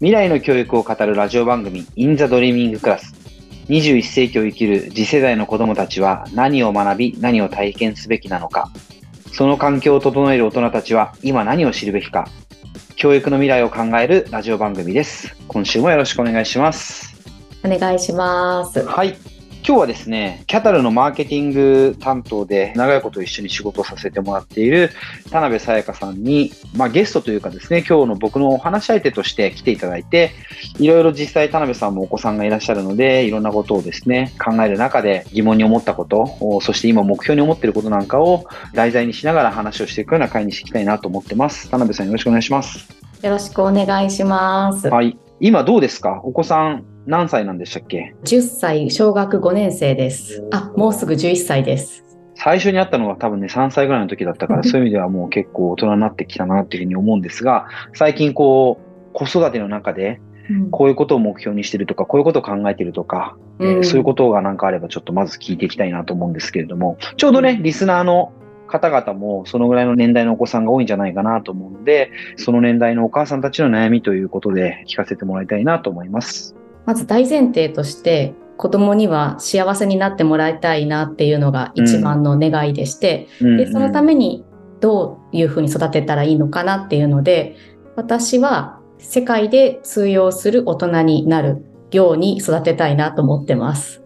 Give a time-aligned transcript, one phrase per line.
[0.00, 3.16] 未来の教育を語るラジオ番組 In the Dreaming Class
[3.68, 8.70] 21世紀を生きる次世代の子供たちは何を学び何を体験すべきなのか。
[9.32, 12.28] その環境を整える大人たちは今何を知るべきか。
[12.94, 15.34] 教育の未来を考えるラジオ番組です。
[15.48, 17.16] 今週もよろしくお願いします。
[17.64, 18.84] お願いします。
[18.86, 19.16] はい
[19.66, 24.90] 今日はですね、キャタルのマーケティング担当で長いこと一緒に仕事をさせてもらっている
[25.30, 30.30] 田辺さやかさんに、まあ、ゲストというかですね、今日の僕のお話し相手として来ていただいて、
[30.78, 41.68] いろいろ実際田辺さんもお子さんがいらっしゃるので、いろんなことをですね、考える中で疑問に思ったこと、そして今目標に思っていることなんかを題材にしながら話をしていくような会にしていきたいなと思ってます。
[41.68, 42.88] 田辺さんよろしくお願いします。
[43.22, 44.88] よろしくお願いします。
[44.88, 45.18] はい。
[45.40, 46.20] 今どうですか？
[46.24, 50.46] お子さん何歳なんでしたっけ ?10 歳、小学5年生です。
[50.52, 52.04] あ、もうすぐ11歳です。
[52.34, 60.20] 最初に会ったのは多分ね、3歳ぐらいの時だったから、 そういう意味ではもう結構大人になってきたなっていうふうに思うんですが、最近こう、子育ての中で、
[60.70, 68.32] こういうことを目標にしてるとか、こういうことを考えてるとか、うん、えー、そういうことがなんかあればちょっとまず聞いていきたいなと思うんですけれども、ちょうどね、リスナーの
[68.66, 76.57] 方々もそのぐらいの年代のお子さんが多いんじゃないかなと思うので、その年代のお母さんたちの悩みということで聞かせてもらいたいなと思います。
[76.88, 84.46] まず大前提として子供には幸せになってもらいたいなっていうのが一番の願いでして、うん、でそのために
[84.80, 87.56] どういうふうに育てたらいいのかなっていうので
[87.94, 94.02] 私は世界で通用する大人になるように育てたいなと思ってます。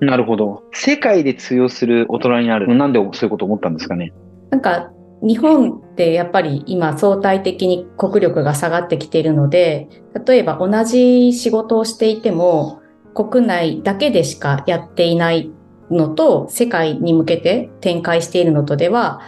[0.00, 0.64] なるほど。
[0.72, 2.74] 世界で通用する大人になる。
[2.74, 4.12] なんでそういうこと思ったんですかね？
[4.50, 4.90] なんか
[5.22, 9.88] 日本ってやっぱり今相対的に国力が下がってきているので、
[10.26, 12.82] 例えば同じ仕事をしていても
[13.14, 15.50] 国内だけでしかやっていない
[15.90, 19.20] のと世界に向けて展開しているのとでは、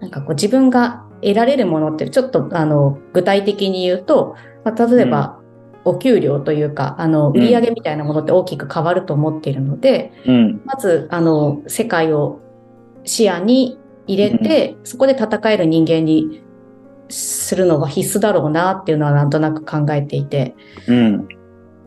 [0.00, 5.40] なんかこう自分が得られるものってちょっとあの具体的に言うと、まあ、例えば、
[5.84, 12.40] お給料というか、あの、売上みたいなものって大きく変わると思っているので、うん、まず、あの、世界を
[13.04, 16.42] 視野に入れて、そこで戦える人間に
[17.08, 20.54] するのが必須だろうなっていうのはなんとなく考えていて。
[20.86, 21.28] うん、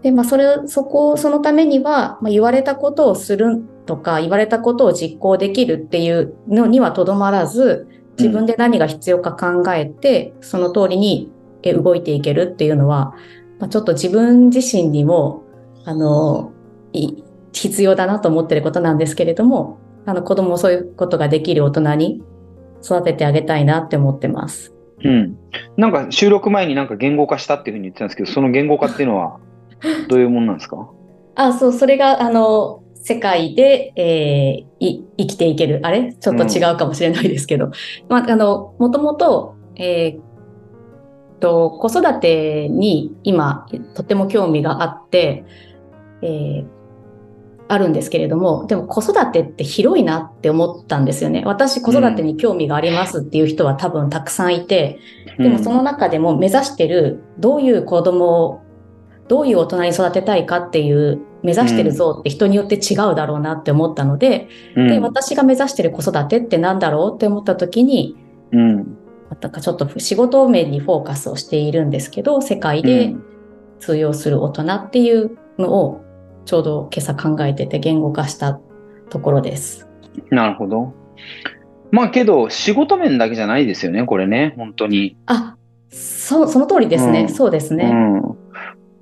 [0.01, 11.31] で、まあ、それ、そこ、そのためには、まあ、言われたことをするとか、言われたことを実行できるっていうのにはとどまらず、自分で何が必要か考えて、その通りに
[11.63, 13.13] 動いていけるっていうのは、
[13.59, 15.44] まあ、ちょっと自分自身にも、
[15.85, 16.51] あの、
[17.51, 22.23] 必要だなと思ってることなんですけれども、あの子供もそういうことができる大人に
[22.81, 24.73] 育ててあげたいなって思ってます。
[25.03, 25.38] うん。
[25.75, 29.38] なんか収録前になんか言語化したっていうふうに言ってたんですけど、その言語化っていうのは
[30.07, 30.90] どういうものなんですか？
[31.35, 35.81] あ、そう、それが、あの、世界で、えー、生きていける。
[35.84, 36.13] あれ？
[36.13, 37.66] ちょっと違うかもしれないですけど。
[37.66, 37.72] うん、
[38.07, 45.44] まあ、あの、もともと、えー、と、子育てに今、とても興味があって、
[46.22, 46.66] えー、
[47.69, 51.44] あるんですけれども、でも子育てって広いなって思ったんですよね。
[51.45, 55.00] 私子育てに興味がありますっていう人は多分たくさんいて、
[55.38, 58.61] でもその中でも目指してるどういう子供を
[59.28, 68.16] どういう大人に育てたいかっていう目指してる像って人によって違うだろうなって思ったので、で、私が目指してる子育てって何だろうって思った時に、
[68.53, 68.97] うん、
[69.41, 73.13] なんかちょっと仕事面にフォーカスをしているんですけど、世界で
[73.79, 76.01] 通用する大人っていうのを
[76.47, 78.59] ちょうど今朝考えてて言語化した
[79.09, 79.88] ところです。
[80.31, 80.94] なるほど。
[81.91, 85.18] まあけど、仕事面だけじゃないですよね、これね、本当に。
[85.25, 85.58] あ、
[85.90, 87.24] そう、その通りですね。
[87.24, 87.85] うん、そうですね。
[87.85, 87.94] う
[88.34, 88.47] ん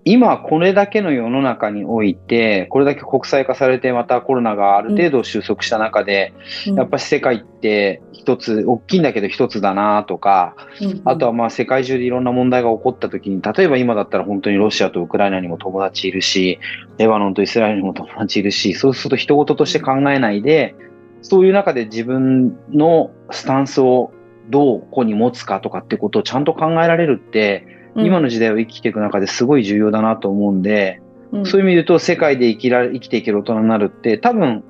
[0.08, 6.32] 今これだけの世の中において、これだけ国際化されて、またコロナがある程度収束した中で、
[6.68, 16.60] うん、やっぱり世界って一つ、大きいんだけど一つだなとか、うん、あとはまあ世界中でいろんな問題が起こった時に、例えば今だったら本当にロシアとウクライナにも友達いるし、
[17.00, 20.76] レバノンとイスラエルにも友達いるし、そうすると人事として考えないで、
[21.24, 24.14] そういう中で自分のスタンスを
[24.52, 31.02] どうここに持つかとかってことをちゃんと考えられるって、今の時代を生きていく中ですごい重要だなと思うんで、
[31.32, 34.64] うん、そういう意味で言うと世界で生きら生きていける大人になるって多分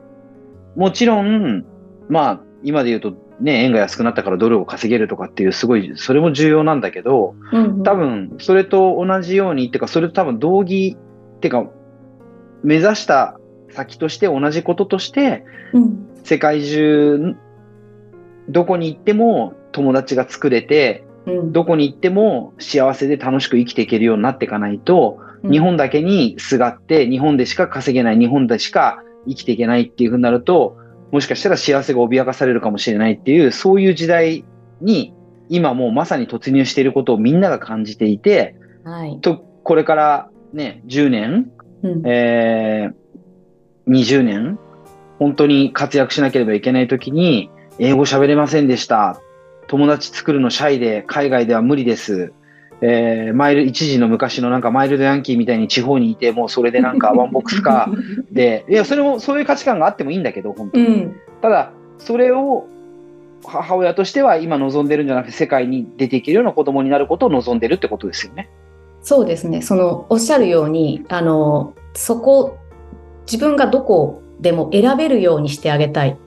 [0.75, 1.65] もちろん
[2.07, 10.97] まあ今で言うとね円が安くなったからドルを稼げるとかっていうすごいそれも重要なんだけど、うん、多分それと同じようにっていうかそれと多分同義
[11.37, 11.65] っていうか
[12.63, 13.39] 目指した
[13.71, 15.43] 先として同じこととして、
[15.73, 17.35] うん、世界中
[18.49, 21.04] どこに行っても友達が作れて
[21.51, 30.77] どこに行っても幸せで楽しく生きていけるようになっていかないと、うん、日本だけにすがって、日本でしか稼げない、日本でしか生きていけないっていうふうになると、
[31.11, 34.45] もしかしたら幸せが脅かされるかもしれないっていう、そういう時代
[34.81, 35.13] に
[35.49, 41.51] 今もうまさに突入していることをみんなが感じていて、はい、とこれからね、10年、
[41.83, 42.01] うん。
[42.05, 44.59] えー、20年、
[45.19, 49.21] 本当に活躍しなければいけないときに、英語喋れませんでした。
[49.67, 52.33] 友達作るのシャイで、海外では無理です。
[52.81, 60.85] えー、マイル、一時の昔のなんかマイルドヤンキーみたいに地方にいて、もうそれでなんか ワンボックスカーで、いや、それも、そういう価値観があってもいいんだけど、本当に。
[60.85, 61.15] うん。
[61.41, 62.67] ただ、それを
[63.45, 68.49] 母親としては今望んでるんじゃなくて、世界に出ていけるような子供になることを望んでるってことですよね。
[69.01, 69.61] そうですね。
[69.61, 72.57] その、おっしゃるように、あの、そこ、
[73.25, 76.17] 自分がどこでも選べるようにしてあげたい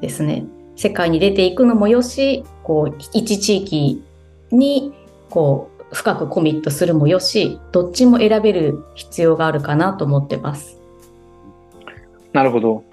[0.00, 0.46] ですね。
[0.76, 4.04] 世界に出ていくのもよし、こう、一地域
[4.50, 4.92] に、
[5.30, 10.78] こう、深くコミットするもよし、どっちも選べる必要があるかなと思ってます。
[12.32, 12.84] なるほど。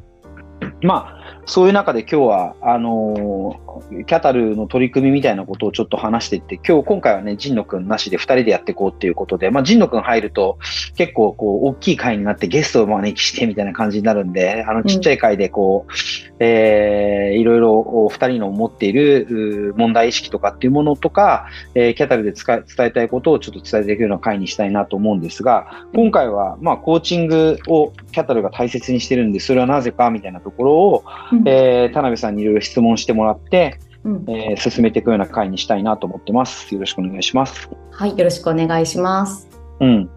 [0.81, 10.57] まあ、そういう中で今日は、あのーキャタルの取り組みみたいなことをちょっと話していって、今日、今回はね、神野くんなしで2人でやっていこうっていうことで、まあ、神野くん入ると、
[10.95, 15.91] 結構、こう、大きい会になってゲストを招きしてみたいな感じになるんで、あの、ちっちゃい会で、こう、
[16.39, 31.47] えーいろいろお2人の持っているう問題意識とかっていうものとか、えーキャタルで伝えたいことをちょっと伝えていくような会にしたいなと思うんですが、今回は、まあ、コーチングをキャタルが大切にしてるんで、それはなぜかみたいなところを、うん。
[31.47, 33.72] えー田辺さんにいろいろ質問してもらって、
[34.03, 36.73] うんえー進めていくような会にしたいなと思ってます。
[36.73, 37.69] よろしくお願いします。
[37.91, 39.49] はい、よろしくお願いします。
[39.79, 40.09] うん。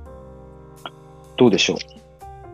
[1.36, 1.76] どうでしょう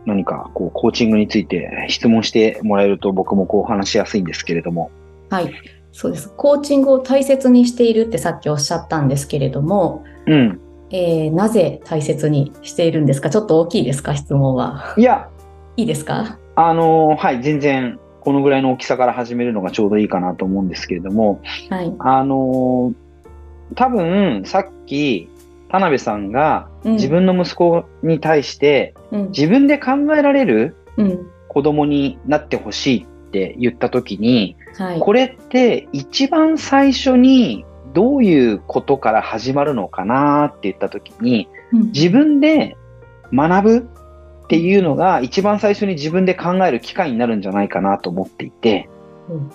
[0.05, 4.91] 何か、こう、コーチングについて質問してもらえると僕もこう話しやすいんですけれども。
[5.29, 5.51] はい、
[5.91, 6.29] そうです。
[6.35, 10.59] コーチングを大切にしているってさっきおっしゃったんですけれども、うん。
[10.91, 13.29] えーなぜ大切にしているんですか？
[13.29, 14.15] ちょっと大きいですか？
[14.15, 14.93] 質問は。
[14.97, 15.29] いや、
[15.77, 16.37] いいですか？
[16.55, 21.93] あのーはい、全然、このぐらいの大きさから始めるのがちょうどいいかなと思うんですけれども、はい。
[21.99, 23.03] あのー
[23.75, 25.29] 多分、さっき、
[25.69, 29.27] 田辺さんがうん自分の息子に対して、うん。
[29.31, 31.27] 自分で考えられるうん。
[31.49, 34.99] 子供になってほしいって言った時に、はい。
[35.01, 42.77] これって一番最初にどういうことから始まるのかなって言った時に、うん自分で
[43.33, 43.89] 学ぶ
[44.53, 48.87] っていうのが一番最初に自分で考える機会になるんじゃないかなと思っていて、
[49.29, 49.51] うん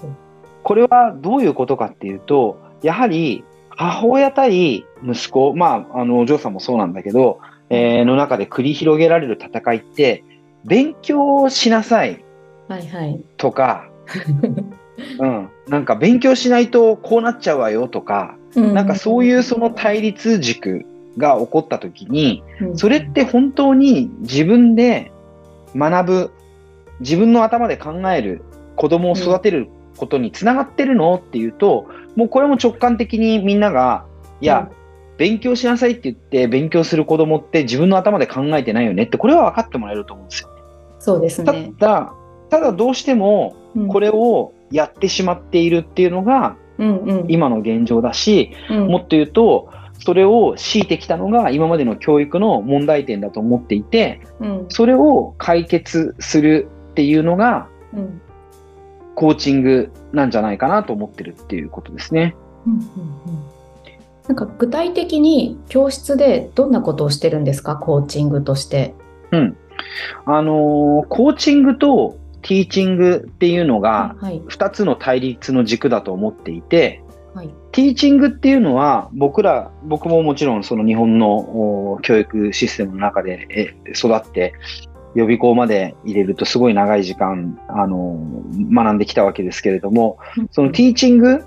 [0.64, 7.40] これはどういうことかっていうと、やはり母親対息子、まあ、あの、お嬢さんもそうなんだけど、
[7.70, 10.24] えーの中で繰り広げられる戦いって、
[10.66, 12.22] 勉強しなさい
[12.68, 13.22] はいはい。
[13.38, 13.88] とか、
[15.20, 20.84] うん、なんか勉強しないとこうなっちゃうわよとか、なんかそういうその対立軸
[21.18, 22.78] が起こった時に、うん。
[22.78, 25.12] それって本当に自分で
[25.74, 26.30] 学ぶ、
[27.00, 28.42] 自分の頭で考える、
[28.76, 34.06] 子供を育てることにつながってるのっていうと、もうこれも直感的にみんなが、
[34.40, 34.70] いや、
[35.18, 40.48] 勉強しなさいって言って勉強する子供って自分の頭で考えてないよねって、これは分かってもらえると思うんですよ。
[41.00, 41.72] そうですたね。
[41.78, 42.14] だ、
[42.50, 43.56] ただどうしても
[43.88, 48.86] これ、れをやってしまっているっていうのがうんうん、今の現状だし、うん。
[48.86, 49.68] もっと言うと、
[49.98, 58.20] それを強いてきたのが今までの教育の問題点だと思っていて、うんそれを解決するっていうのがうん
[59.14, 62.36] コーチングなんじゃないかなと思ってるっていうことですね。
[62.66, 62.84] うんうんうん
[64.28, 67.76] なんか具体的に教室でどんなことをしてるんですか？
[67.76, 68.94] コーチングとして。
[70.26, 74.40] あのーコーチングとティーチングっていうのがはい。
[74.42, 77.02] 2つの対立の軸だと思っていて、
[77.38, 77.54] はい。
[77.70, 84.54] ティーチングっていうのは僕ら、僕ももちろんその日本のお教育システムの中でえ育って
[85.14, 90.18] 予備校まで入れるとすごい長い時間、あのー学んできたわけですけれども、
[90.50, 91.40] そのティーチングっ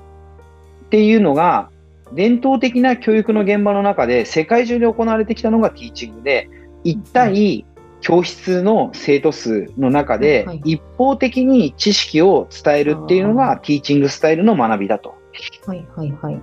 [0.90, 1.70] ていうのが
[2.14, 6.50] 伝統的な教育の現場の中で世界中で行われてきたのがティーチングで、
[6.86, 7.66] 1対
[8.00, 15.20] 教室の生徒数の中ではい一方的に知識を伝えるっていうのがティーチングスタイルの学びだと。
[15.66, 16.40] はいはいはい。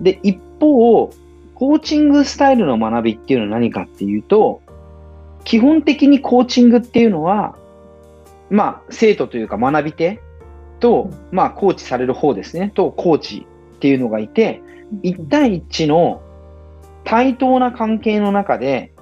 [0.00, 1.10] で、一方、
[1.54, 4.60] コーチングスタイルの学びっていうのは何かっていうと、
[5.44, 7.56] 基本的にコーチングっていうのは、
[8.50, 10.20] まあ、生徒というか学び手
[10.80, 13.46] と、まあ、コーチされる方ですね、と、コーチ
[13.76, 14.62] っていうのがいて、
[15.02, 16.22] 1対1の
[17.04, 18.92] 対等な関係の中で、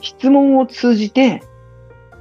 [0.00, 1.42] 質問を通じて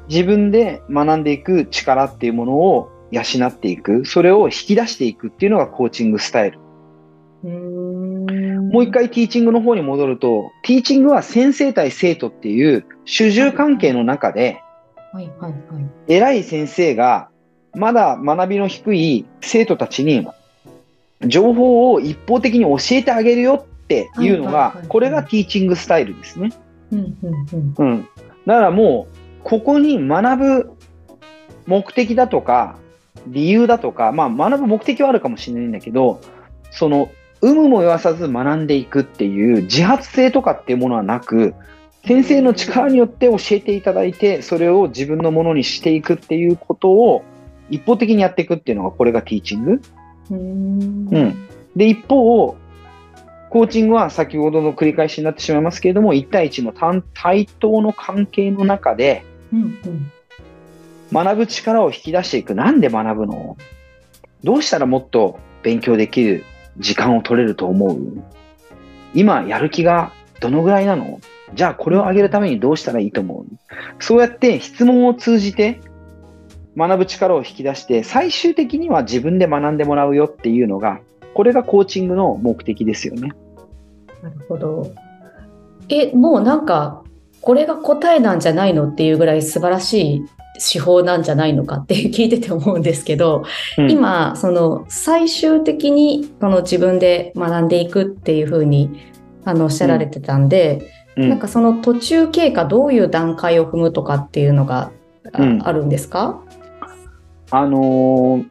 [0.08, 6.60] 自分で学んでいく力っていうものを養っていく、それを引き出していくっていうのがコーチングスタイル。
[7.43, 14.62] もう一回ティーチングの方に戻ると、ティーチングは先生対生徒っていう主従関係の中で、
[15.12, 15.86] はいはいはい。
[16.08, 17.29] 偉い先生が
[17.75, 20.27] まだ学びの低い生徒たちに
[21.27, 26.51] 情報を一方的に教えてあげるよっていうのがこれがティーチングスタイルですね。
[26.91, 28.08] ううんうんうんうん。
[28.46, 30.72] だからもう、ここに学ぶ
[31.65, 32.77] 目的だとか、
[33.27, 36.22] 理由だとか、まあ学ぶ目的はあるかもしれないんだけど、
[36.72, 37.10] その、
[37.42, 41.53] 有無も言わさず学んでいくっていう自発性とかっていうものはなく、
[42.06, 47.24] 先生の力によって教えていただいて、それを自分のものにしていくっていうことを
[47.70, 49.72] 一方的にやっていくっていうのが、これがティーチング。
[49.72, 51.08] うーん。
[51.12, 51.48] うん。
[51.75, 52.56] で、一方、
[53.50, 59.60] コーチングは先ほどの繰り返しになってしまいますけれども、1対1の対対等の関係の中で、うん。
[59.60, 60.12] うん
[61.13, 62.55] 学ぶ力を引き出していく。
[62.55, 63.55] なんで学ぶの？
[64.43, 66.43] どうしたらもっと勉強できる
[66.77, 68.24] 時間を取れると思う？
[69.13, 71.20] 今やる気がどのぐらいなの？
[71.53, 73.46] じゃあこれを上げるためにどうしたらいいと思う？
[74.00, 75.79] そうやって質問を通じて
[76.75, 81.00] 学ぶ力を引き出して最終的には自分で学んでもらうよっていうのが
[81.36, 83.32] これがコーチングの目的ですよね。
[84.24, 84.91] なるほど。
[85.89, 87.03] え、もうなんか、
[87.41, 88.88] これが答えなんじゃないの？
[88.88, 90.25] っていうぐらい素晴らしい
[90.60, 93.43] 手法なんじゃないのかって 聞いてて思うんですけど、
[93.77, 93.91] うん。
[93.91, 98.89] 今、その最終的にその自分で学んでいくっていうふうに
[99.45, 101.29] あのおっしゃられてたんで、うん。
[101.29, 104.91] なんかその途中経過どういう段階を踏むとかっていうのが
[105.63, 106.39] あるんですか？
[107.51, 108.45] あのー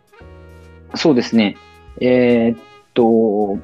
[0.94, 1.56] そうですね。
[2.00, 2.58] えーっ
[2.92, 3.58] と、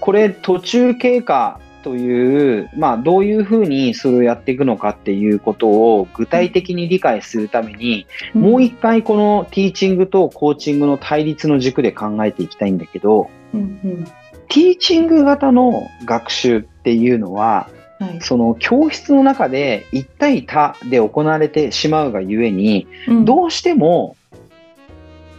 [0.00, 14.04] これ途中経過という、まあどういうふうにそれをやっていくのかっていうことを具体的に理解するために、もう一回このティーチングとコーチングの対立の軸で考えていきたいんだけど、うんうん。
[14.48, 17.68] ティーチング型の学習っていうのは、
[17.98, 18.20] はい。
[18.20, 23.24] その教室の中で一対多で行われてしまうがゆえに、うん。
[23.24, 24.16] どうしても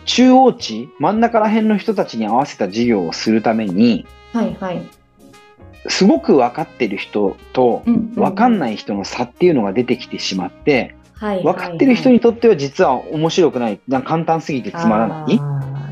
[0.06, 4.82] 中央値、真ん中ら辺の人たちに合わせた授業をするために、はいはい。
[5.88, 8.60] すごく分かってる人とうん分かんい。
[8.60, 15.40] ない人の差っていうのが出てきてしまって、はい分かってる人にとっては実は面白くない、簡単すぎてつまらない。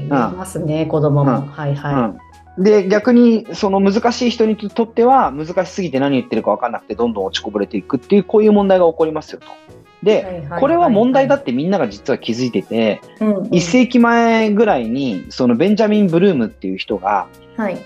[0.10, 1.32] ますね、子供も。
[1.32, 2.18] うんはいはうん
[2.58, 9.46] で、逆に、その難しい人にとっては、難しすぎて何言ってるか分かんなくて、どんどん落ちこぼれていくっていう、こういう問題が起こりますよと。
[9.46, 10.06] い。
[10.06, 17.78] で、これは問題だってみんなが実は気づいてて、うんうん1世紀前ぐらいに、そのベンジャミン・ブルームっていう人が、はい。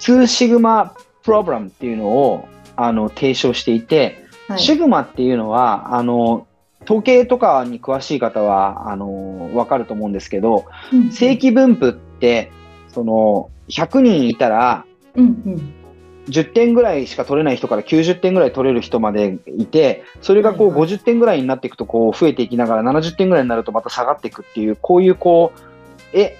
[0.00, 0.94] 2シグマ
[1.26, 4.60] プログラムっていうのをあの提唱していて、はい。
[4.60, 6.46] シグマっていうのは、あの、
[6.84, 12.52] 統計とかに詳しい方は、あの、わかると思うんですけど、うん正規分布って、
[12.88, 14.84] その、100人いたら、
[15.16, 15.72] うんうん。
[16.28, 20.90] 10点ぐらいしか取れない人から90点ぐらい取れる人までいて、それがこうはいはい。
[20.90, 26.36] 50点ぐらいになっていくとこう増えていきながら70点ぐらいになるとまた下がっていくっていう、こういうこう、え、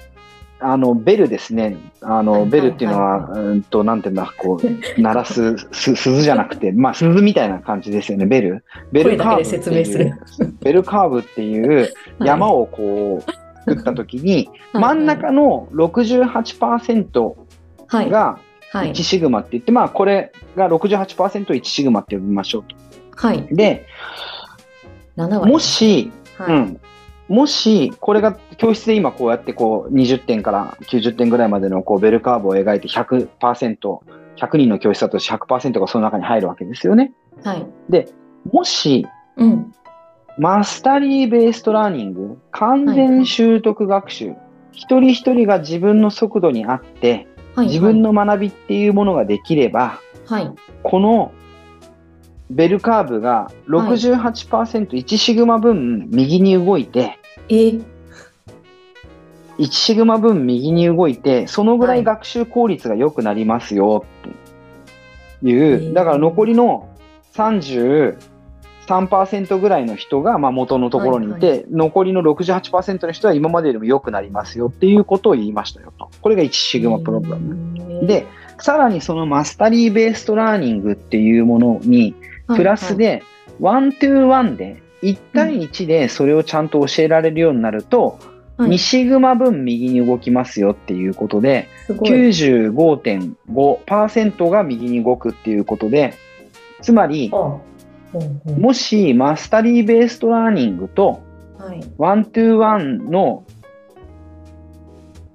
[0.59, 1.77] あの、ベルですね。
[2.01, 4.67] あの、ベルっていうのは、はうーんと、なんていうんだ、こう、
[5.01, 8.65] 鳴らす、す鈴じゃなくて、まあ、鈴みたいな感じですよね、ベル。
[8.91, 10.19] ベルカーブっていう、
[10.63, 13.31] ベルカーブっていう山をこう、
[13.67, 17.35] 作ったときに、真ん中の68%
[17.89, 18.39] はいが
[18.73, 22.77] はい1シグマって言って、まあ、これが68%、1シグマって呼びましょうと。
[23.17, 23.47] はい。
[23.51, 23.87] で、
[25.17, 25.53] 7割。
[25.53, 26.81] もし、はい、うん。
[27.29, 33.79] もし、これが教室で今こうやってこう20点から90点ぐらいまでのこうベルカーブを描いて100%、
[34.37, 37.13] 100人の教室だと100%がその中に入るわけですよね。
[37.43, 37.67] はい。
[37.89, 38.09] で、
[38.53, 39.07] もし、
[39.37, 39.73] うん。
[40.39, 44.35] マスタリーベーストラーニング、完全習得学習、
[44.73, 47.67] 一人一人が自分の速度に合って、はい。
[47.69, 50.53] 自分の学びっていうものができれば、はい。
[50.83, 51.33] この
[52.51, 57.55] ベルカーブが68%、1シグマ分右に動いて、え。
[57.55, 57.85] ー
[59.59, 64.05] 1シグマ分右に動いて、そのぐらはいい学習効率が良くなりますよ
[65.41, 66.89] っていへーう、だから残りの
[67.35, 76.11] 33%ぐらいの人がまあ元のところにいて、はい残りの68%の人は今までよりも良くなりますよっていうことを言いましたよと。
[76.21, 78.07] これが1シグマプログラム。
[78.07, 78.27] で、
[78.59, 82.15] さらにその mastery-based learning っていうものに、
[82.47, 83.23] プラス、で、
[83.61, 92.11] one-to-one で、1対1でそれをちゃんと教えられるようになると、はい2シグマ分右に動きますよっていうことで、すごい。
[92.31, 96.15] 95.5%が右に動くっていうことで、
[96.81, 97.31] つまり、
[98.59, 101.21] もし mastery-based learning と
[101.59, 101.81] はい。
[101.99, 103.43] one-to-one の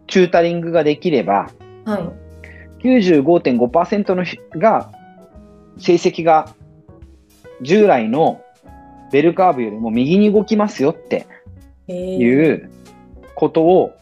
[0.08, 1.52] チュータリングができれば、
[1.86, 2.10] はい。
[2.84, 4.92] 95.5%の人が
[5.78, 6.56] 成績が
[7.62, 8.42] 従来の
[9.12, 11.28] ベルカーブよりも右に動きますよって
[11.88, 12.72] えーいう
[13.36, 13.94] ことを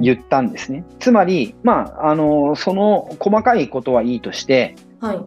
[0.00, 0.84] 言ったんですね。
[0.98, 5.24] つまり、まあ、あの、その細かいことはいいとして、はい。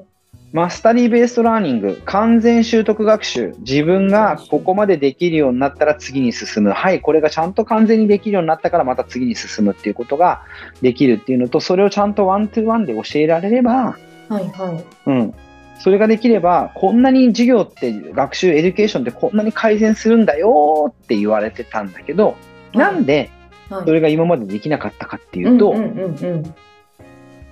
[0.51, 6.71] マスタリーベーストラーニング、完全習得学習、自分がここまでできるようになったら次に進む。
[6.71, 10.41] はい、これがちゃんと完全にできるようになったからまた次に進むっていうことが
[10.81, 13.95] できるっていうのと、それをちゃんと one-to-one で教えられれば、
[14.27, 14.85] はいはい。
[15.05, 15.33] うん。
[15.79, 22.36] それができれば、こんなに授業って学習、 education ってこんなに改善するんだよって言われてたんだけど、
[22.74, 23.29] なんで
[23.69, 25.75] はいそれが今までできなかったかっていうと。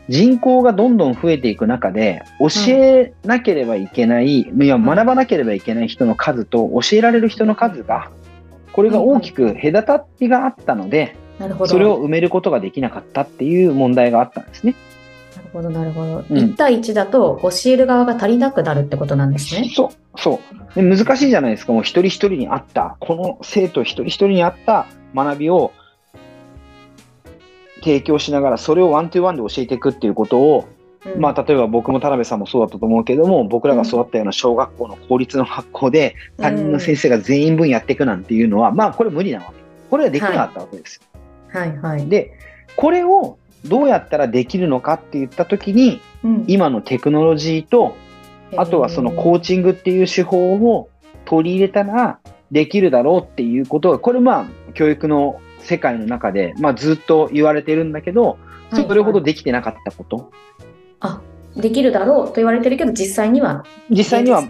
[0.09, 8.09] 人口がどんどん増えていく中で、教えなければいけない、いや学ばなければいけない人の数と教えられる人の数が、
[8.71, 11.15] これが大きく隔たりがあったので。
[11.67, 14.73] それを埋めることができなかったっていう問題があったんですね。
[15.53, 16.25] なるほど、なるほど。
[16.29, 19.71] うん1対1だと教える側が足りなくなるってことなんですね。
[19.73, 19.89] そう、
[20.19, 20.39] そ
[20.75, 20.75] う。
[20.75, 21.73] で難しいじゃないですか。
[21.73, 25.71] もう一人一人に合った、この生徒一人一人に合った学びを
[27.81, 30.67] 提供しながら、それをワントゥーワンで教えていくっていうことを、
[31.05, 39.53] うんまあ、例えば僕も田辺さんもそうだったと思うけども、僕らが育ったような小学校の公立の学校で、担任の先生が全員分やっていくなんていうのは、まあ、これ無理なわけ。
[39.89, 41.01] これはできなかったわけですよ。
[41.49, 42.07] はいはい。
[42.07, 42.33] で、
[42.75, 46.45] これをどうやったらできるのかって言ったときに、うん。
[46.47, 47.95] 今のテクノロジーと、
[48.55, 50.89] あとはそのコーチングっていう手法を
[51.25, 52.19] 取り入れたら
[52.51, 58.37] できるだろうっていうことが、これまあ教育の世界の中で、まあずっと言われてるんだけど、
[58.71, 58.83] はい。
[58.87, 60.31] それほどできてなかったこと。
[60.99, 61.21] あ、
[61.55, 64.43] できるだろうと言われてるけど、実際には実際には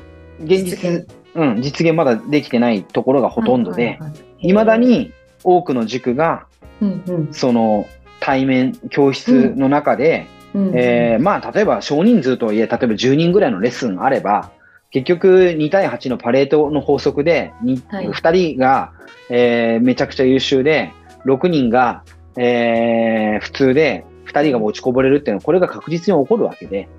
[0.43, 4.19] 現実実、うん、実現まだできてないところがほとんどで、はいはいはい。
[4.41, 5.11] 未だ、に
[5.43, 6.45] 多くの塾が、
[6.81, 7.27] うんうん。
[7.31, 7.87] その
[8.27, 14.51] 対面教室の中で、えーまあ、例えば少人数とはいえ、例えば10人ぐらいのレッスンあれば、
[14.91, 18.09] 結局2対8のパレートの法則で、にはい。
[18.09, 18.91] 2人が、
[19.29, 20.91] えーめちゃくちゃ優秀で、
[21.23, 22.03] 6人が、
[22.35, 26.89] えー普通で、2人が落ちこぼれるっていうのは、これが確実に起こるわけで、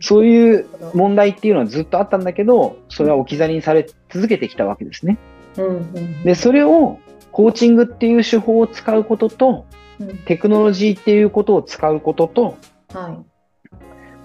[0.00, 5.18] そういう問題っていうのはずっとあったんだけど、それは置き去りにされ続けてきたわけですね。
[5.58, 6.22] うんうん。
[6.22, 6.98] で、それを
[7.30, 9.66] コーチングっていう手法を使うことと、
[10.00, 10.18] うん。
[10.18, 12.58] テクノロジーっていうことを使うことと、
[12.92, 13.18] はい。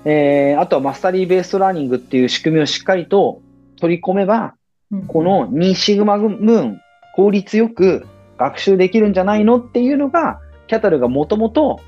[0.05, 3.41] えーあとはマスタリーベーストラーニングっていう仕組みをしっかりと
[3.79, 4.55] 取り込めば、
[4.91, 5.07] うん。
[5.07, 6.81] この2シグマムーン、
[7.15, 8.05] 効率よく
[8.37, 11.79] 学習できるんじゃないのっていうのが、キャタルがもともと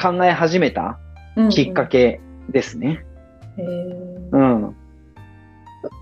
[0.00, 0.98] 考え始めた
[1.50, 3.04] きっかけですね。
[3.58, 4.76] うん。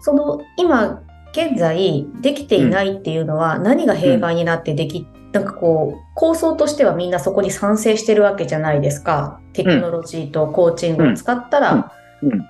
[0.03, 9.41] その今現在できていないっていうのは何が弊害になってでき、なんかこう構想としてはみんなそこに賛成してるわけじゃないですか。
[9.53, 12.47] テクノロジーとコーチングを使ったらうんうん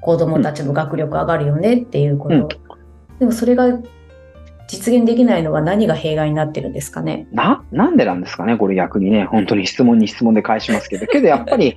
[0.00, 2.34] 子供たちの学力上がるよねっていうこと。
[2.34, 2.48] うん
[3.18, 3.68] でもそれが
[4.66, 7.26] 実現できないのは何が弊害になってるんですかね？
[7.32, 11.06] な、なんでなんですかねこれ逆にね、本当に質問に質問で返しますけど。
[11.06, 11.76] けどやっぱり、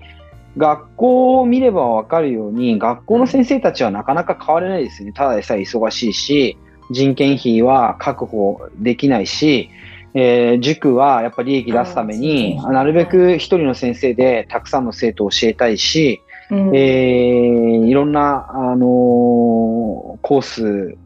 [0.55, 5.11] 学校を見ればわかるように、学校の先生たちはなかなか変われないですよね。
[5.11, 6.57] ただでさえ忙しいし、
[6.91, 9.69] 人件費は確保できないし、
[10.13, 16.21] えー塾はやっぱり利益出すために、なるべく一人の先生でたくさんの生徒を教えたいし、
[16.51, 16.75] うん。
[16.75, 20.97] えーいろんな、あのーコース、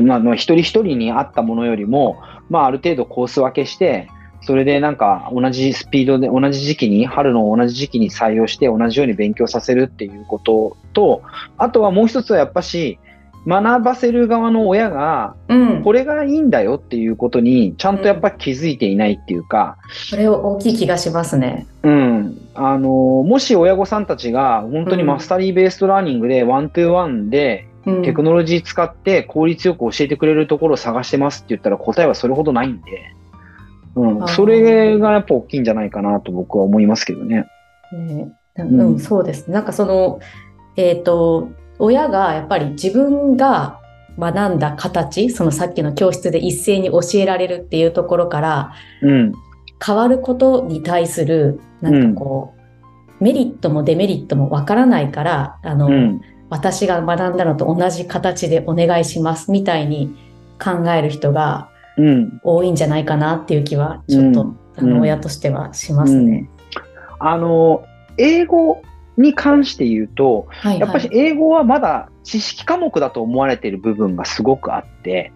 [0.00, 2.18] まあ、まあ一人一人に合ったものよりも、
[2.50, 4.08] まあ、ある程度コース分けして、
[4.42, 11.22] それでなんか同じスピードで、同じ時期に、春の同じ時期に採用して、同じように勉強させるっていうことと、
[11.56, 12.98] あとはもう一つはやっぱし、
[13.46, 19.76] 学ばせる側の親が、うん、これがいいんだよっていうことに、ちゃんとやっぱ気づいていないっていうか、
[20.08, 21.66] それ大きい気がしますね。
[21.82, 22.38] うん。
[22.54, 33.14] あの、もし親御さんたちが本当に mastery-based learning で one-to-one でうんテクノロジー使って効率よく教えてくれるところを探してますって言ったら答えはそれほどないんで、
[33.94, 37.44] うんそれがやっぱ大きいんじゃないかなと僕は思いますけどね。
[37.92, 39.50] ねううんん、そうです。
[39.50, 40.20] なんかその、
[40.76, 41.50] えっ、と、
[41.84, 43.80] 親がやっぱり自分が
[44.18, 49.32] 学んだ形、そのさっきの教室で一斉に教えられるっていうところからうん。
[49.84, 52.54] 変わることに対する、なんかこ
[53.20, 56.20] う、メリットもデメリットもわからないから、あの、うん。
[56.48, 60.14] 私が学んだのと同じ形でお願いしますみたいに
[60.62, 62.40] 考える人がうん。
[62.42, 66.48] 多いんじゃないかなっていう気は、ちょっと、うんあの、親としてはしますね。
[67.18, 67.84] あの、
[68.16, 68.80] 英語
[69.16, 75.32] に関して言うと、はい、やっぱり英語はまだ知識科目だと思われている部分がすごくあって、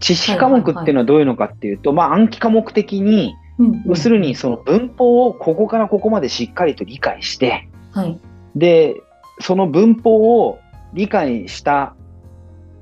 [0.00, 8.18] 知識科目っていうのはどういうのかっていうと、まあ暗記科目的に、うん要するにその文法をここからここまでしっかりと理解して、はい。
[8.56, 8.96] で、
[9.40, 10.58] その文法を
[10.92, 11.94] 理解した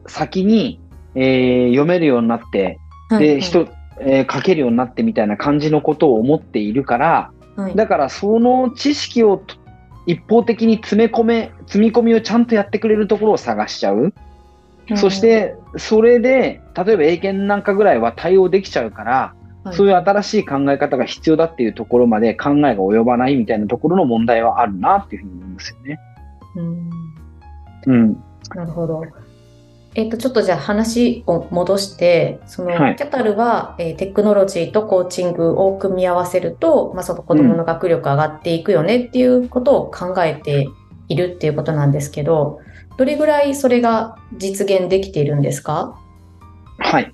[0.06, 0.80] 先に、
[1.14, 2.78] えー読めるようになって、
[3.10, 3.40] で、はいはい。
[3.40, 3.68] 人、
[4.00, 7.76] えー書けるようになってみたいな感じのことを思っているから、はい。
[7.76, 9.56] だからその知識をと
[10.06, 14.12] 一方的に詰め込め、積み込みをちゃんとやってくれるところを探しちゃう。
[14.96, 26.00] そし、て、それで、例えば英検なんかぐらいは対応できちゃうから、はいそういう新しい考え方が必要だっていうところまで考えが及ばないみたいなところの問題はあるなっていうふうに思いますよね。
[26.56, 26.90] うん
[27.86, 28.24] うん。
[28.54, 29.02] なるほど。
[29.94, 40.68] えっと、ちょっとじゃあ話を戻して、その、はいキャタルは、えーテクノロジーとコーチングを組み合わせると、まあ、その子供の学力上がっていくよねっていうことを考えて
[41.08, 42.60] いるっていうことなんですけど、
[42.96, 45.98] どれぐらいそれが実現できているんですか？
[46.78, 47.12] はい。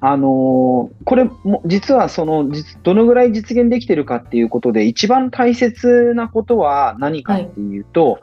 [0.00, 8.18] あのーこれも、実はその、実どのぐらい実現できてるかっていうことで、一番大切なことは何かっていうと、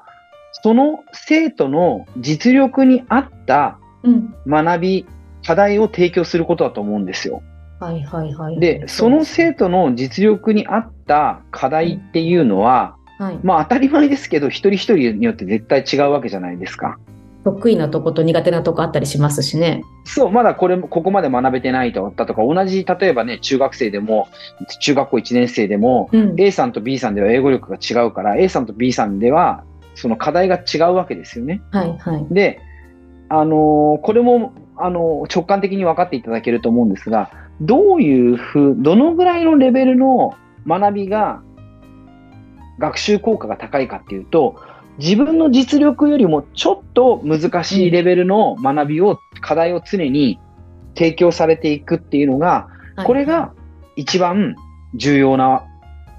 [0.62, 3.83] その生徒の実力に合ったうん。
[4.48, 5.06] 学び、
[5.46, 7.42] 課題を提供することだと思うんですよ。
[7.80, 8.60] はいはいはい。
[8.60, 16.98] で、その生徒の実力に合った課題っていうのは、はい、まあ当たり前ですけど、一人一人によって絶対違うわけじゃないですか。
[17.44, 19.84] 得意なとこと苦手なとこあったりしますしね。
[20.06, 24.30] そう、まだこれ、ここまで学べてないとだとか、同じ、例えばね、中学生でも、
[24.80, 26.36] 中学校1年生でも、うん。
[26.38, 31.62] A さんと B さんでは英語力が違うから、A さんと B さんでは、その課題が違うわけですよね。
[31.72, 32.26] はいはい。
[32.32, 32.62] で、
[33.34, 40.36] あのーこれも、あのー直感的に分かっていただけると思うんですが、どういうふう、どのぐらいのレベルの
[40.68, 41.42] 学びが、
[42.78, 44.56] 学習効果が高いかっていうと、
[45.00, 50.40] 自分の実力よりもちょっと難しいレベルの学びを、課題を常に
[50.96, 53.52] 提供されていくっていうのが、はいこれが
[53.96, 54.56] 一番
[54.94, 55.66] 重要な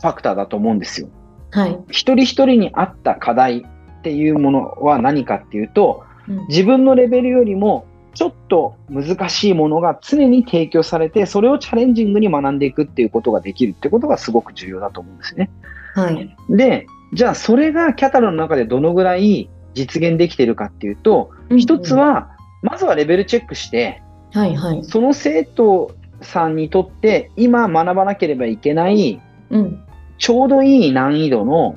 [0.01, 1.09] ファクターだと思うんですよ。
[1.53, 1.79] はい。
[1.89, 6.14] 一人一人に合った課題っていうものは何かっていうと、うん
[6.49, 15.51] 自分のレベルよりもちょっと難しいものが常に提供されて、それをチャレンジングに学んでいくっていうことができるってことがすごく重要だと思うんですね。
[15.95, 16.37] はい。
[16.49, 22.31] で、じゃあそれがキャタロの中でどのぐらい実現できてるかっていうと、一つは、
[22.63, 24.85] まずはレベルチェックして、はいはい。
[24.85, 29.85] その生徒さんにとって今学ばなければいけないうん。
[30.19, 31.77] ちょうどいい難易度の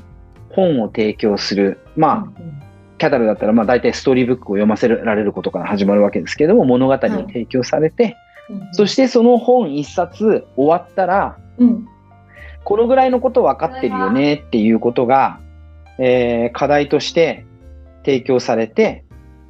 [0.50, 1.80] 本を提供する。
[1.96, 2.42] まあ、
[2.98, 8.18] キャタルだったら、まあ大体ストーリーブックを読ませられることから始まるわけですけれども、物語を提供されて、うん
[8.72, 11.86] そしてその本一冊終わったら、うん。
[12.64, 15.42] このぐらいのこと分かってるよねっていうことが、
[16.00, 17.46] えー課題として
[18.06, 19.04] 提供されて、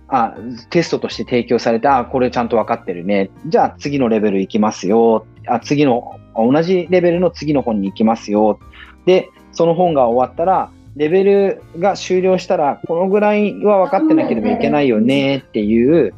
[0.08, 0.36] あ、
[0.70, 3.30] テストとして提供されて、あ、これちゃんと分かってるね。
[3.46, 5.26] じゃあ次のレベル行きますよ。
[5.48, 8.60] あ、次の、同じレベルの次の本に行きますよ。
[9.06, 16.14] で、その本が終わったら、レベルが終了したら、このぐらいは分かってなければいけないよねっていう、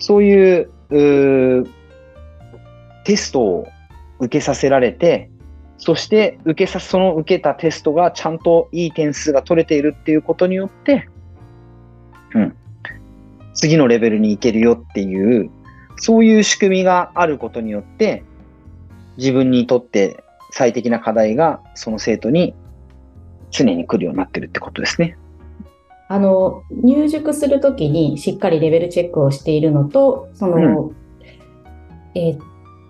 [0.00, 0.68] そういう、
[3.04, 3.68] テストを
[4.18, 5.30] 受けさせられて、
[5.78, 11.08] そして受けさ、その受けたテストがちゃんといい点数が取れているっていうことによって、
[12.34, 12.56] うん。
[13.54, 15.50] 次のレベルに行けるよっていう、
[15.98, 18.24] そういう仕組みがあることによって、
[19.18, 22.54] 自分にとって最適な課題がその生徒に
[23.50, 25.16] 常に来るようになってるってことですね。
[26.08, 30.92] あの、入塾するときにしっかりレベルチェックをしているのと、その、
[32.14, 32.40] えー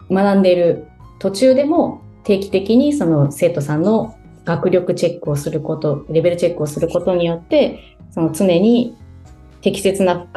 [0.09, 0.87] 学んでいる
[1.19, 7.81] 途中でも定期的にその生徒さんの学力チェックをすること、レベルチェックをすることによって、
[8.13, 8.97] その常に
[9.61, 10.29] 適切な負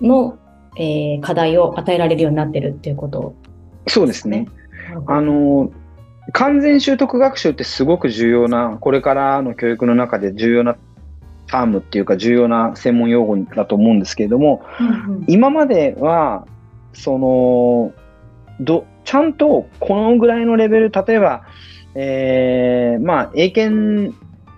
[0.00, 0.38] 荷の、
[0.76, 3.34] えー課題を与えられるようになってるっていうこと
[3.86, 4.40] そうですね。
[4.40, 4.48] ね。
[5.06, 5.70] あの、
[6.32, 10.76] 完全習得学習ってすごく重要な、これからの教育の中で重要な
[11.46, 15.24] タームっていうか重要な専門用語だと思うんですけれども、うんうん。
[15.26, 16.46] 今までは、
[16.92, 17.92] その、
[18.60, 21.42] ど、ちゃんとこのぐらいのレベル、例えば、
[21.94, 24.14] えーまあ、英検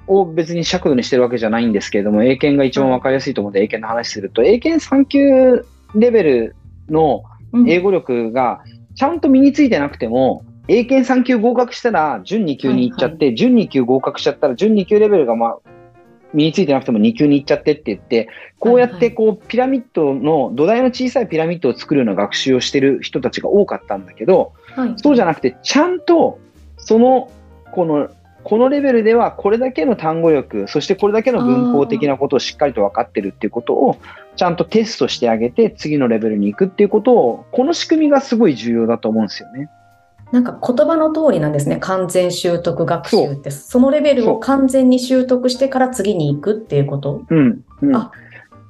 [0.06, 6.56] を別に尺度にしてるわけじゃないんですけれども、英検が一番わかりやすいと思うんで、英検の話すると、英検3級レベル
[6.88, 7.68] のうん。
[7.68, 8.60] 英語力が
[8.94, 15.58] ちゃんと身についてなくても、英検3級合格したら準2級に行っちゃって、準2級合格しちゃったら準2級レベルがまあ
[16.32, 18.28] 身についてなくても2級に行っちゃってって言って、
[18.60, 24.94] こうやってこうピラミッドの土台の小さいピラミッドを作るような学習をしてる人たちが多かったんだけど、はい。
[24.96, 26.38] そうじゃなくてちゃんと
[26.76, 27.32] その
[27.72, 28.08] この
[28.44, 33.98] このレベルではこれだけの単語力、そしてこれだけの文法的なことをしっかりと分かってるっていうことを
[34.36, 39.68] ちゃんとテストしてあげて次のレベルに行くっていうことを、この仕組みがすごい重要だと思うんですよね。
[40.32, 41.78] なんか言葉の通りなんですね。
[41.78, 43.50] 完全習得学習って。
[43.50, 47.22] そのレベルを完全に習得してから次に行くっていうこと？
[47.28, 47.64] うん。
[47.82, 48.12] うんあ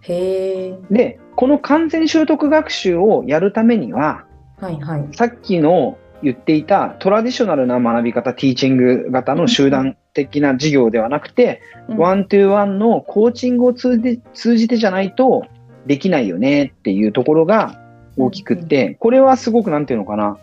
[0.03, 0.79] へえ。
[0.91, 4.25] で、この完全習得学習をやるためには、
[4.59, 5.09] はいはい。
[5.13, 15.45] さっきの言っていたトラディショナルな学び方、ティーチング型の集団的な授業ではなくて、ワントゥーワンのコーチングを通じ通じてじゃないと
[15.87, 17.79] できないよねっていうところが
[18.17, 20.39] 大きくって、これはすごくなんていうのかな、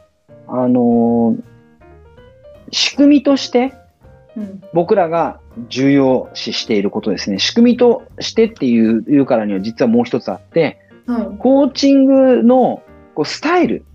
[0.48, 1.44] あのー、
[2.72, 3.74] 仕組みとして
[4.74, 7.40] 僕らが重要視していることですね。
[7.40, 12.84] 仕組みとしてっていういうからには実はもう一つあって、はい、コーチングの
[13.16, 13.86] こうスタイル、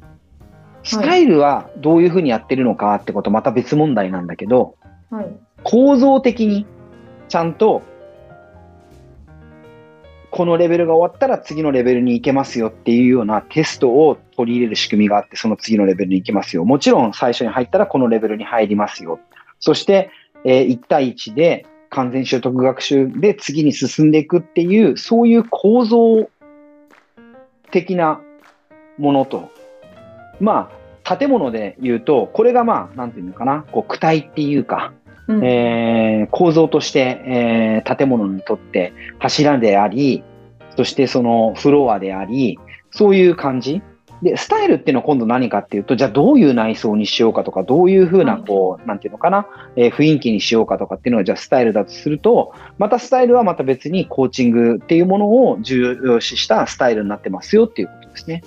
[0.82, 4.74] スタイルはどういうふうにやってるのかってことまた別問題なんだけど、
[5.10, 5.26] はい、
[5.62, 6.66] 構造的に
[7.28, 7.82] ちゃんと
[10.32, 16.64] このレベルが終わったら次のレベルに行けますよっていうようなテストを取り入れる仕組みがあって、その次のレベルに行けますよ。
[16.64, 19.20] もちろん最初に入ったらこのレベルに入りますよ。
[19.60, 20.10] そして、
[20.46, 26.30] えー、1対1で完全習得学習で次に進んでいくっていう、そういう構造
[27.70, 28.22] 的な
[28.96, 29.50] ものと、
[30.40, 30.70] ま
[31.04, 34.94] あ、建物で言うと、これがまあ、なんていうのかな、こう、躯体っていうか、
[35.28, 40.24] うん、えー、構造として、えー、建物にとって柱であり、
[40.76, 42.58] そしてそのフロアであり、
[42.90, 43.82] そういう感じ。
[44.22, 58.44] で、スタイルっていうのは今度何かっていうと、じゃあどういう内装にしようかとか、どういうふうな、こう、なんていうのかな、えー、雰囲気にしようかとかっていうのが、じゃあスタイルだとすると、またスタイルはまた別にコーチングっていうものを重要視したスタイルになってますよっていうことですね。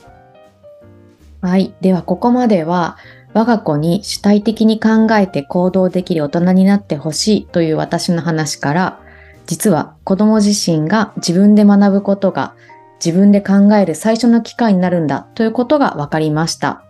[1.41, 1.73] はい。
[1.81, 2.97] では、ここまでは、
[3.35, 9.01] 我が子に主体的に考えて行動できる大人になってほしいという私の話から、
[9.45, 12.55] 実は子供自身が自分で学ぶことが
[13.03, 16.85] 自分で考える最初の機会になるんだということが分かりました。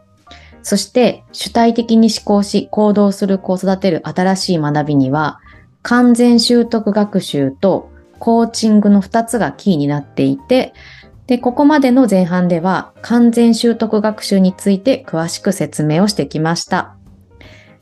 [0.62, 5.40] そして主体的に思考し行動する子を育てる新しい学びには
[5.82, 10.74] 完全習得学習とコーチングの2つがキーになっていて
[11.28, 16.96] で、ここまでの前半では完全習得学習について詳しく説明をしてきました。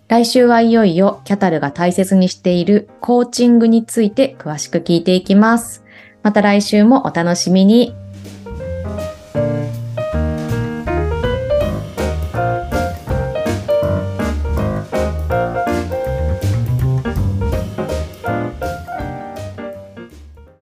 [0.08, 5.84] 来週はいよいよキャタルが大切にしているコーチングについて詳しく聞いていきます。
[6.22, 7.96] また来週もお楽しみに。